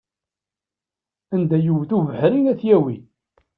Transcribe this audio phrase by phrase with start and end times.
[1.33, 2.97] Anda yewwet ubeḥri ad t-yawi.